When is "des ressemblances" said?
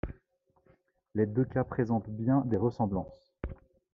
2.47-3.35